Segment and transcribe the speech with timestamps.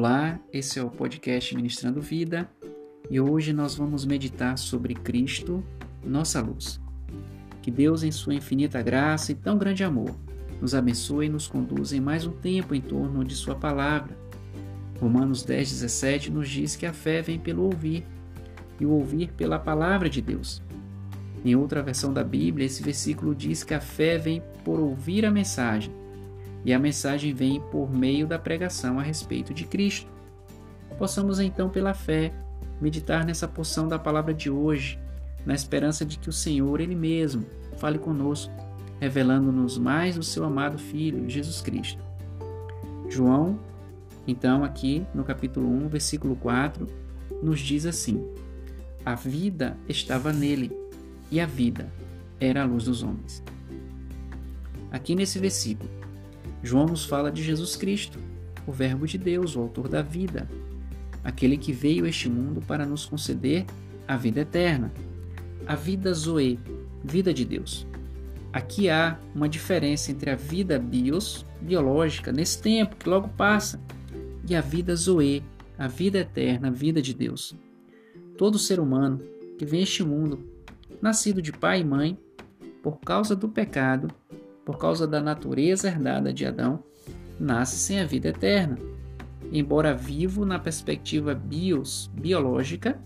[0.00, 2.48] Olá, esse é o podcast Ministrando Vida
[3.10, 5.60] e hoje nós vamos meditar sobre Cristo,
[6.06, 6.80] nossa luz.
[7.60, 10.14] Que Deus, em Sua infinita graça e tão grande amor,
[10.60, 14.16] nos abençoe e nos conduza em mais um tempo em torno de Sua palavra.
[15.00, 18.06] Romanos 10, 17 nos diz que a fé vem pelo ouvir
[18.78, 20.62] e o ouvir pela palavra de Deus.
[21.44, 25.30] Em outra versão da Bíblia, esse versículo diz que a fé vem por ouvir a
[25.32, 25.92] mensagem
[26.68, 30.06] e a mensagem vem por meio da pregação a respeito de Cristo.
[30.98, 32.30] Possamos então, pela fé,
[32.78, 34.98] meditar nessa porção da palavra de hoje,
[35.46, 37.46] na esperança de que o Senhor, Ele mesmo,
[37.78, 38.52] fale conosco,
[39.00, 42.02] revelando-nos mais o seu amado Filho, Jesus Cristo.
[43.08, 43.58] João,
[44.26, 46.86] então, aqui no capítulo 1, versículo 4,
[47.42, 48.22] nos diz assim:
[49.06, 50.70] A vida estava nele,
[51.30, 51.90] e a vida
[52.38, 53.42] era a luz dos homens.
[54.90, 55.97] Aqui nesse versículo,
[56.62, 58.18] João nos fala de Jesus Cristo,
[58.66, 60.48] o Verbo de Deus, o Autor da vida,
[61.22, 63.64] aquele que veio a este mundo para nos conceder
[64.06, 64.92] a vida eterna,
[65.66, 66.58] a vida Zoe,
[67.04, 67.86] vida de Deus.
[68.52, 73.80] Aqui há uma diferença entre a vida bios, biológica, nesse tempo que logo passa,
[74.48, 75.44] e a vida Zoe,
[75.78, 77.54] a vida eterna, a vida de Deus.
[78.36, 79.20] Todo ser humano
[79.58, 80.48] que vem a este mundo,
[81.00, 82.18] nascido de pai e mãe,
[82.82, 84.08] por causa do pecado,
[84.68, 86.84] por causa da natureza herdada de Adão,
[87.40, 88.76] nasce sem a vida eterna.
[89.50, 93.00] Embora vivo na perspectiva bios, biológica,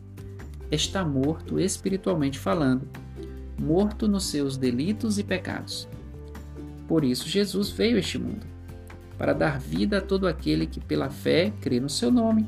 [0.73, 2.89] está morto espiritualmente falando,
[3.57, 5.89] morto nos seus delitos e pecados.
[6.89, 8.45] Por isso Jesus veio a este mundo,
[9.17, 12.45] para dar vida a todo aquele que pela fé crê no seu nome,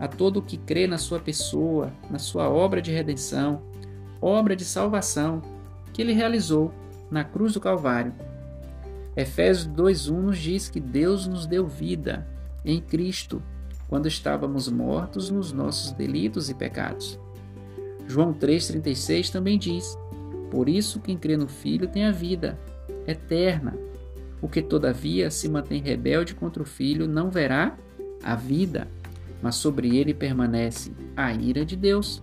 [0.00, 3.62] a todo que crê na sua pessoa, na sua obra de redenção,
[4.20, 5.42] obra de salvação
[5.92, 6.74] que ele realizou
[7.08, 8.12] na cruz do Calvário
[9.18, 12.24] Efésios 2:1 nos diz que Deus nos deu vida
[12.64, 13.42] em Cristo,
[13.88, 17.18] quando estávamos mortos nos nossos delitos e pecados.
[18.06, 19.98] João 3:36 também diz:
[20.52, 22.56] Por isso quem crê no Filho tem a vida
[23.08, 23.76] eterna.
[24.40, 27.76] O que todavia se mantém rebelde contra o Filho não verá
[28.22, 28.86] a vida,
[29.42, 32.22] mas sobre ele permanece a ira de Deus.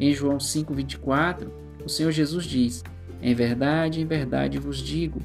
[0.00, 1.48] Em João 5:24,
[1.84, 2.82] o Senhor Jesus diz:
[3.22, 5.20] Em verdade, em verdade vos digo,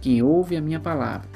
[0.00, 1.28] quem ouve a minha palavra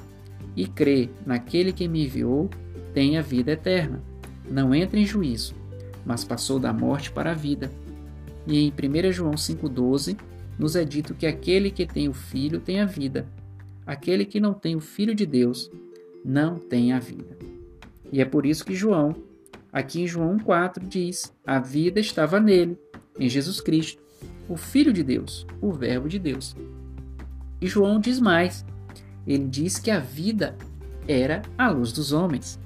[0.56, 2.48] e crê naquele que me enviou
[2.92, 4.02] tem a vida eterna.
[4.48, 5.54] Não entra em juízo,
[6.04, 7.70] mas passou da morte para a vida.
[8.46, 10.16] E em 1 João 5,12
[10.58, 13.26] nos é dito que aquele que tem o Filho tem a vida.
[13.86, 15.70] Aquele que não tem o Filho de Deus
[16.24, 17.36] não tem a vida.
[18.12, 19.14] E é por isso que João,
[19.72, 22.78] aqui em João 1,4, diz: A vida estava nele,
[23.18, 24.02] em Jesus Cristo,
[24.48, 26.54] o Filho de Deus, o Verbo de Deus.
[27.64, 28.62] E João diz mais:
[29.26, 30.54] ele diz que a vida
[31.08, 32.60] era a luz dos homens.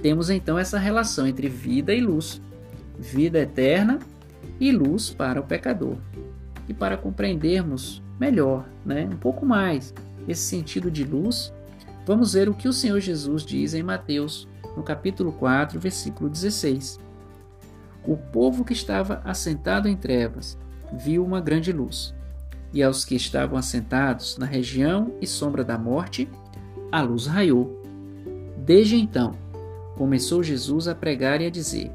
[0.00, 2.40] Temos então essa relação entre vida e luz,
[2.98, 3.98] vida eterna
[4.58, 5.98] e luz para o pecador.
[6.66, 9.92] E para compreendermos melhor, né, um pouco mais
[10.26, 11.52] esse sentido de luz,
[12.06, 16.98] vamos ver o que o Senhor Jesus diz em Mateus, no capítulo 4, versículo 16.
[18.06, 20.56] O povo que estava assentado em trevas
[20.94, 22.13] viu uma grande luz
[22.74, 26.28] e aos que estavam assentados na região e sombra da morte,
[26.90, 27.80] a luz raiou.
[28.58, 29.38] Desde então,
[29.96, 31.92] começou Jesus a pregar e a dizer: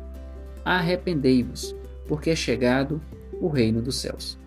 [0.63, 1.75] Arrependei-vos,
[2.07, 3.01] porque é chegado
[3.41, 4.37] o reino dos céus.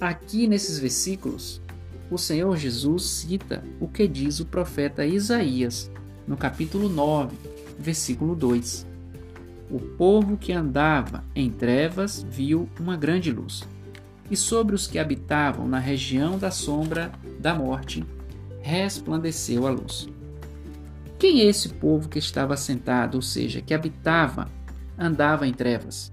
[0.00, 1.62] Aqui nesses versículos,
[2.10, 5.88] o Senhor Jesus cita o que diz o profeta Isaías,
[6.26, 7.36] no capítulo 9,
[7.78, 8.86] versículo 2.
[9.70, 13.64] O povo que andava em trevas viu uma grande luz
[14.30, 18.04] e sobre os que habitavam na região da sombra da morte
[18.60, 20.08] resplandeceu a luz.
[21.18, 24.50] Quem é esse povo que estava sentado, ou seja, que habitava,
[24.98, 26.12] andava em trevas?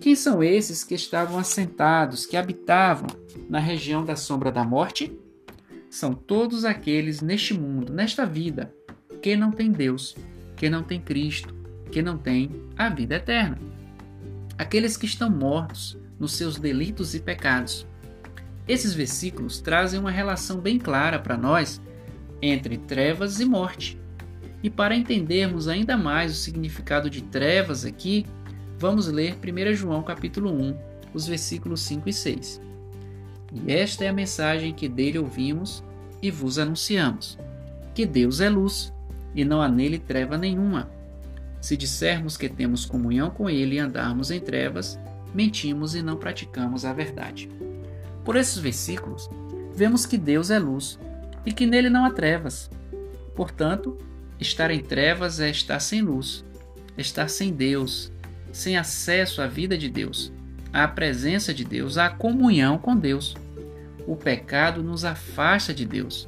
[0.00, 3.08] Quem são esses que estavam assentados, que habitavam
[3.48, 5.12] na região da sombra da morte?
[5.90, 8.72] São todos aqueles neste mundo, nesta vida,
[9.20, 10.16] que não tem Deus,
[10.56, 11.54] que não tem Cristo,
[11.90, 13.58] que não tem a vida eterna.
[14.56, 17.86] Aqueles que estão mortos, nos seus delitos e pecados.
[18.68, 21.80] Esses versículos trazem uma relação bem clara para nós
[22.40, 23.98] entre trevas e morte.
[24.62, 28.26] E para entendermos ainda mais o significado de trevas aqui,
[28.78, 30.76] vamos ler 1 João capítulo 1,
[31.14, 32.60] os versículos 5 e 6.
[33.52, 35.82] E esta é a mensagem que dele ouvimos
[36.22, 37.38] e vos anunciamos:
[37.94, 38.92] que Deus é luz,
[39.34, 40.90] e não há nele treva nenhuma.
[41.60, 44.98] Se dissermos que temos comunhão com ele e andarmos em trevas,
[45.34, 47.50] mentimos e não praticamos a verdade.
[48.24, 49.28] Por esses versículos,
[49.74, 50.98] vemos que Deus é luz
[51.44, 52.70] e que nele não há trevas.
[53.34, 53.96] Portanto,
[54.40, 56.42] Estar em trevas é estar sem luz,
[56.96, 58.10] estar sem Deus,
[58.50, 60.32] sem acesso à vida de Deus,
[60.72, 63.36] à presença de Deus, à comunhão com Deus.
[64.06, 66.26] O pecado nos afasta de Deus,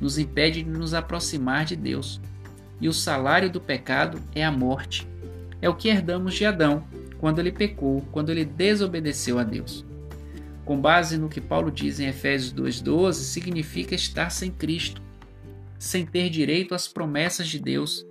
[0.00, 2.20] nos impede de nos aproximar de Deus.
[2.80, 5.06] E o salário do pecado é a morte.
[5.62, 6.82] É o que herdamos de Adão,
[7.24, 9.82] quando ele pecou, quando ele desobedeceu a Deus.
[10.62, 15.00] Com base no que Paulo diz em Efésios 2,12, significa estar sem Cristo,
[15.78, 18.06] sem ter direito às promessas de Deus,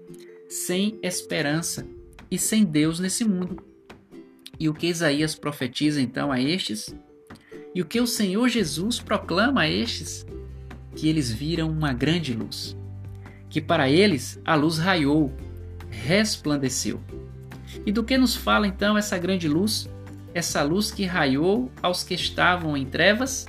[0.49, 1.85] sem esperança
[2.31, 3.63] e sem Deus nesse mundo.
[4.59, 6.95] E o que Isaías profetiza então a estes?
[7.75, 10.25] E o que o Senhor Jesus proclama a estes?
[10.95, 12.75] Que eles viram uma grande luz.
[13.47, 15.31] Que para eles a luz raiou,
[15.91, 16.99] resplandeceu.
[17.85, 19.89] E do que nos fala então essa grande luz?
[20.33, 23.47] Essa luz que raiou aos que estavam em trevas?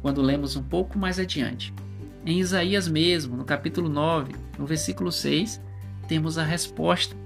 [0.00, 1.72] Quando lemos um pouco mais adiante.
[2.24, 5.60] Em Isaías mesmo, no capítulo 9, no versículo 6,
[6.08, 7.16] temos a resposta.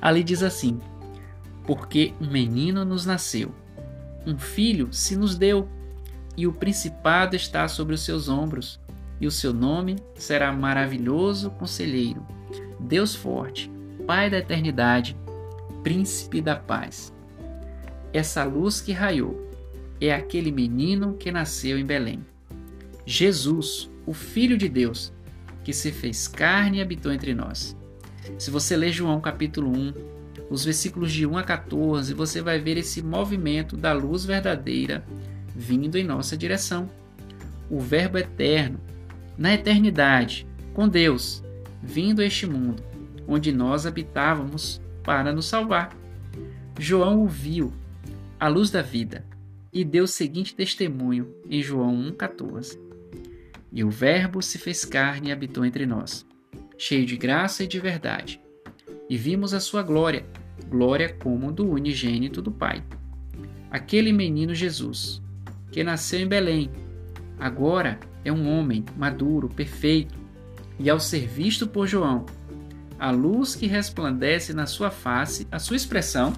[0.00, 0.78] Ali diz assim:
[1.66, 3.54] Porque um menino nos nasceu,
[4.26, 5.68] um filho se nos deu,
[6.36, 8.80] e o principado está sobre os seus ombros,
[9.20, 12.26] e o seu nome será maravilhoso conselheiro,
[12.78, 13.70] Deus forte,
[14.06, 15.16] Pai da eternidade,
[15.82, 17.12] príncipe da paz.
[18.12, 19.48] Essa luz que raiou
[20.00, 22.24] é aquele menino que nasceu em Belém.
[23.06, 25.12] Jesus, o Filho de Deus,
[25.62, 27.76] que se fez carne e habitou entre nós.
[28.38, 29.94] Se você ler João capítulo 1,
[30.50, 35.04] os versículos de 1 a 14, você vai ver esse movimento da luz verdadeira
[35.54, 36.90] vindo em nossa direção.
[37.68, 38.80] O Verbo eterno,
[39.36, 41.42] na eternidade, com Deus,
[41.82, 42.82] vindo a este mundo,
[43.28, 44.80] onde nós habitávamos
[45.10, 45.90] para nos salvar.
[46.78, 47.72] João o viu,
[48.38, 49.26] a luz da vida,
[49.72, 52.78] e deu o seguinte testemunho em João 1,14:
[53.72, 56.24] E o Verbo se fez carne e habitou entre nós,
[56.78, 58.40] cheio de graça e de verdade,
[59.08, 60.24] e vimos a sua glória,
[60.68, 62.80] glória como do unigênito do Pai.
[63.68, 65.20] Aquele menino Jesus,
[65.72, 66.70] que nasceu em Belém,
[67.36, 70.14] agora é um homem maduro, perfeito,
[70.78, 72.26] e ao ser visto por João,
[73.00, 76.34] a luz que resplandece na sua face, a sua expressão,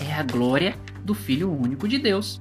[0.00, 2.40] é a glória do Filho único de Deus.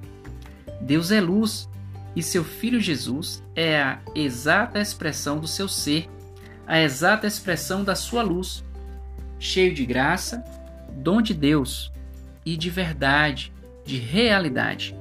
[0.81, 1.69] Deus é luz
[2.13, 6.09] e seu Filho Jesus é a exata expressão do seu ser,
[6.67, 8.65] a exata expressão da sua luz,
[9.39, 10.43] cheio de graça,
[10.91, 11.89] dom de Deus
[12.45, 13.53] e de verdade,
[13.85, 14.93] de realidade.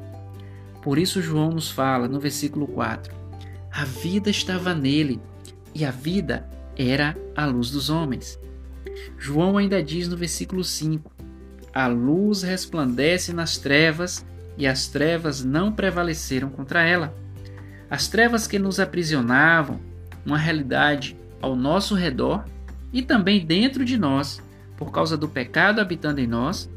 [0.83, 3.13] Por isso, João nos fala no versículo 4:
[3.73, 5.21] a vida estava nele
[5.75, 6.49] e a vida
[6.89, 8.39] era a luz dos homens.
[9.19, 11.11] João ainda diz no versículo 5:
[11.75, 14.25] A luz resplandece nas trevas
[14.57, 17.15] e as trevas não prevaleceram contra ela.
[17.91, 19.81] As trevas que nos aprisionavam,
[20.25, 22.45] uma realidade ao nosso redor
[22.93, 24.41] e também dentro de nós,
[24.77, 26.71] por causa do pecado habitando em nós,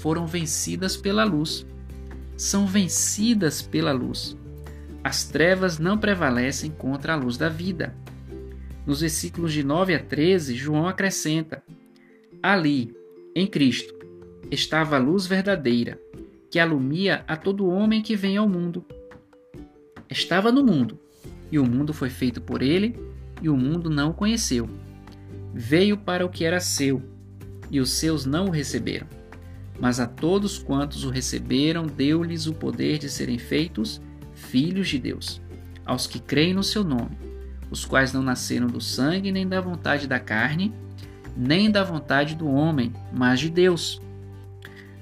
[0.00, 1.66] foram vencidas pela luz.
[2.36, 4.36] São vencidas pela luz.
[5.04, 7.94] As trevas não prevalecem contra a luz da vida.
[8.84, 11.62] Nos versículos de 9 a 13, João acrescenta:
[12.42, 12.94] Ali,
[13.34, 13.94] em Cristo,
[14.50, 16.00] estava a luz verdadeira,
[16.50, 18.84] que alumia a todo homem que vem ao mundo.
[20.10, 20.98] Estava no mundo,
[21.50, 22.96] e o mundo foi feito por ele,
[23.40, 24.68] e o mundo não o conheceu.
[25.54, 27.00] Veio para o que era seu,
[27.70, 29.06] e os seus não o receberam.
[29.80, 34.02] Mas a todos quantos o receberam, deu-lhes o poder de serem feitos
[34.34, 35.40] filhos de Deus,
[35.86, 37.31] aos que creem no seu nome
[37.72, 40.74] os quais não nasceram do sangue, nem da vontade da carne,
[41.34, 43.98] nem da vontade do homem, mas de Deus.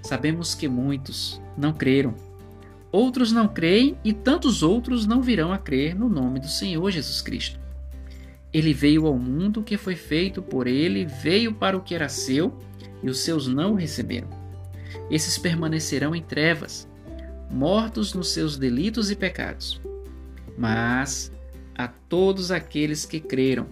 [0.01, 2.15] Sabemos que muitos não creram.
[2.93, 7.21] Outros não creem e tantos outros não virão a crer no nome do Senhor Jesus
[7.21, 7.59] Cristo.
[8.53, 12.57] Ele veio ao mundo que foi feito por ele, veio para o que era seu
[13.03, 14.29] e os seus não o receberam.
[15.11, 16.89] Esses permanecerão em trevas,
[17.51, 19.81] mortos nos seus delitos e pecados.
[20.57, 21.33] Mas
[21.85, 23.67] a todos aqueles que creram,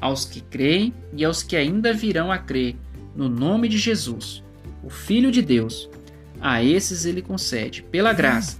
[0.00, 2.76] aos que creem e aos que ainda virão a crer,
[3.14, 4.42] no nome de Jesus,
[4.82, 5.88] o Filho de Deus.
[6.40, 8.58] A esses ele concede, pela graça,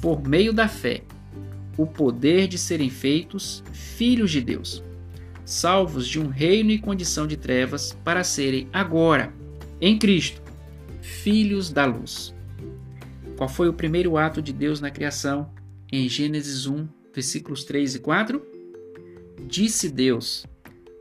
[0.00, 1.02] por meio da fé,
[1.76, 4.82] o poder de serem feitos filhos de Deus,
[5.44, 9.32] salvos de um reino e condição de trevas, para serem agora,
[9.80, 10.42] em Cristo,
[11.02, 12.34] filhos da luz.
[13.36, 15.50] Qual foi o primeiro ato de Deus na criação?
[15.92, 18.40] Em Gênesis 1, versículos 3 e 4.
[19.48, 20.46] Disse Deus: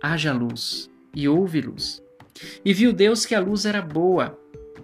[0.01, 2.01] haja luz, e houve luz.
[2.65, 4.35] E viu Deus que a luz era boa,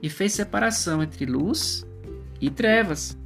[0.02, 1.86] e fez separação entre luz
[2.40, 3.18] e trevas.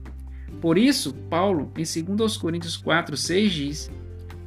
[0.61, 3.91] Por isso, Paulo, em 2 Coríntios 4, 6 diz: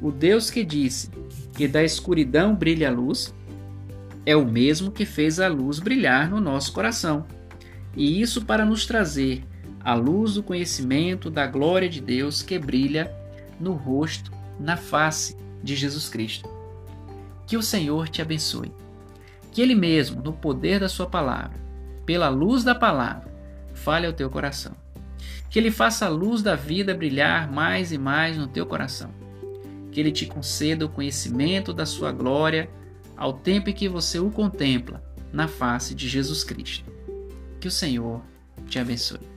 [0.01, 1.11] O Deus que disse:
[1.55, 3.31] que da escuridão brilha a luz,
[4.25, 7.27] é o mesmo que fez a luz brilhar no nosso coração.
[7.95, 9.43] E isso para nos trazer
[9.83, 13.20] a luz do conhecimento da glória de Deus que brilha
[13.61, 16.49] no rosto, na face de Jesus Cristo.
[17.45, 18.71] Que o Senhor te abençoe.
[19.51, 21.59] Que Ele mesmo, no poder da Sua palavra,
[22.05, 23.31] pela luz da palavra,
[23.73, 24.75] fale ao teu coração.
[25.49, 29.11] Que Ele faça a luz da vida brilhar mais e mais no teu coração.
[29.91, 32.69] Que Ele te conceda o conhecimento da Sua glória
[33.17, 36.91] ao tempo em que você o contempla na face de Jesus Cristo.
[37.59, 38.21] Que o Senhor
[38.67, 39.30] te abençoe.